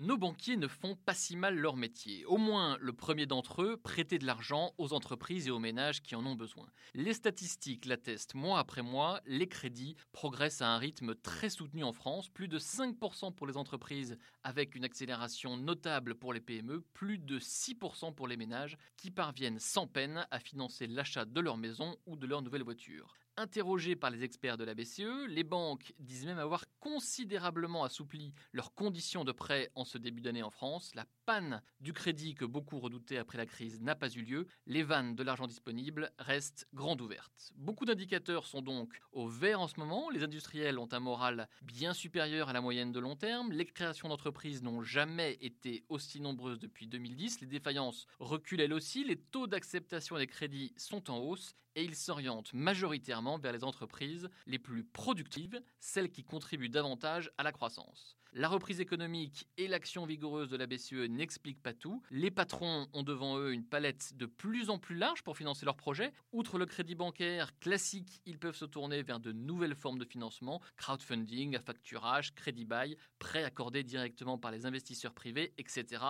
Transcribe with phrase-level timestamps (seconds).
[0.00, 2.24] nos banquiers ne font pas si mal leur métier.
[2.24, 6.14] Au moins, le premier d'entre eux, prêter de l'argent aux entreprises et aux ménages qui
[6.14, 6.66] en ont besoin.
[6.94, 11.92] Les statistiques l'attestent mois après mois, les crédits progressent à un rythme très soutenu en
[11.92, 17.18] France, plus de 5% pour les entreprises avec une accélération notable pour les PME, plus
[17.18, 21.96] de 6% pour les ménages qui parviennent sans peine à financer l'achat de leur maison
[22.06, 23.14] ou de leur nouvelle voiture.
[23.40, 28.74] Interrogés par les experts de la BCE, les banques disent même avoir considérablement assoupli leurs
[28.74, 30.94] conditions de prêt en ce début d'année en France.
[30.94, 34.46] La panne du crédit que beaucoup redoutaient après la crise n'a pas eu lieu.
[34.66, 37.50] Les vannes de l'argent disponible restent grandes ouvertes.
[37.56, 40.10] Beaucoup d'indicateurs sont donc au vert en ce moment.
[40.10, 43.52] Les industriels ont un moral bien supérieur à la moyenne de long terme.
[43.52, 47.40] Les créations d'entreprises n'ont jamais été aussi nombreuses depuis 2010.
[47.40, 49.02] Les défaillances reculent elles aussi.
[49.02, 54.28] Les taux d'acceptation des crédits sont en hausse et ils s'orientent majoritairement vers les entreprises
[54.46, 58.18] les plus productives, celles qui contribuent davantage à la croissance.
[58.34, 62.02] La reprise économique et l'action vigoureuse de la BCE n'expliquent pas tout.
[62.10, 65.76] Les patrons ont devant eux une palette de plus en plus large pour financer leurs
[65.76, 66.12] projets.
[66.32, 70.60] Outre le crédit bancaire classique, ils peuvent se tourner vers de nouvelles formes de financement,
[70.76, 76.04] crowdfunding, à facturage, crédit bail, prêts accordés directement par les investisseurs privés, etc.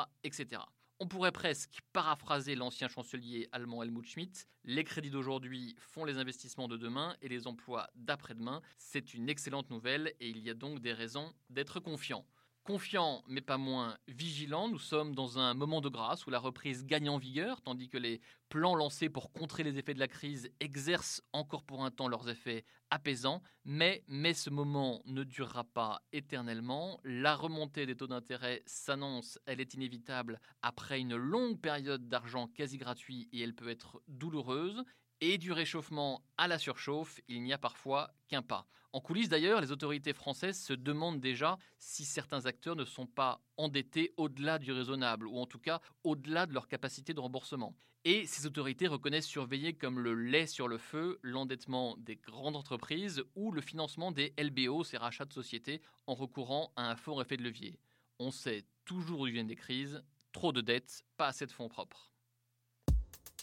[1.03, 4.45] On pourrait presque paraphraser l'ancien chancelier allemand Helmut Schmidt.
[4.65, 8.61] Les crédits d'aujourd'hui font les investissements de demain et les emplois d'après-demain.
[8.77, 12.27] C'est une excellente nouvelle et il y a donc des raisons d'être confiant.
[12.65, 16.85] Confiant mais pas moins vigilant, nous sommes dans un moment de grâce où la reprise
[16.85, 20.51] gagne en vigueur, tandis que les plans lancés pour contrer les effets de la crise
[20.61, 23.43] exercent encore pour un temps leurs effets apaisants.
[23.65, 27.01] Mais, mais ce moment ne durera pas éternellement.
[27.03, 32.77] La remontée des taux d'intérêt s'annonce, elle est inévitable après une longue période d'argent quasi
[32.77, 34.85] gratuit et elle peut être douloureuse.
[35.23, 38.67] Et du réchauffement à la surchauffe, il n'y a parfois qu'un pas.
[38.93, 43.41] En coulisses d'ailleurs, les autorités françaises se demandent déjà si certains acteurs ne sont pas
[43.57, 47.77] endettés au-delà du raisonnable, ou en tout cas au-delà de leur capacité de remboursement.
[48.05, 53.23] Et ces autorités reconnaissent surveiller comme le lait sur le feu l'endettement des grandes entreprises
[53.35, 57.37] ou le financement des LBO, ces rachats de sociétés, en recourant à un fort effet
[57.37, 57.79] de levier.
[58.19, 60.03] On sait toujours où viennent des crises,
[60.33, 62.11] trop de dettes, pas assez de fonds propres.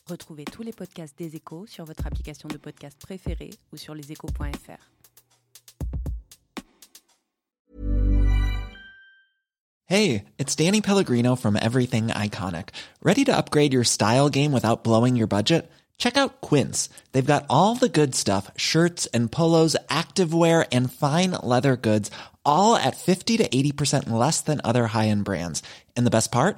[0.07, 4.91] Retrouvez tous les podcasts des échos sur votre application de podcast préférée ou sur leséchos.fr.
[9.90, 12.69] Hey, it's Danny Pellegrino from Everything Iconic.
[13.01, 15.69] Ready to upgrade your style game without blowing your budget?
[15.97, 16.89] Check out Quince.
[17.12, 22.12] They've got all the good stuff shirts and polos, activewear, and fine leather goods,
[22.45, 25.63] all at 50 to 80% less than other high end brands.
[25.95, 26.57] And the best part?